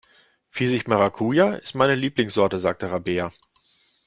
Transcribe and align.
Pfirsich-Maracuja 0.51 1.53
ist 1.57 1.75
meine 1.75 1.93
Lieblingssorte, 1.93 2.59
sagt 2.59 2.83
Rabea. 2.83 3.31